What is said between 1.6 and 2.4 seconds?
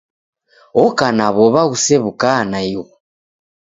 ghusew'uka